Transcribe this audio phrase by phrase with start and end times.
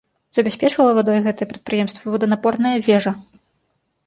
[0.35, 3.19] Забяспечвала вадой гэтыя прадпрыемствы воданапорная вежа.